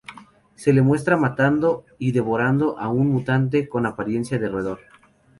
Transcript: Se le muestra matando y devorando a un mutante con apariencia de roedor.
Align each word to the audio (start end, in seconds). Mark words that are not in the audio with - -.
Se 0.55 0.73
le 0.73 0.81
muestra 0.81 1.15
matando 1.15 1.85
y 1.99 2.11
devorando 2.11 2.79
a 2.79 2.87
un 2.89 3.09
mutante 3.11 3.69
con 3.69 3.85
apariencia 3.85 4.39
de 4.39 4.49
roedor. 4.49 4.79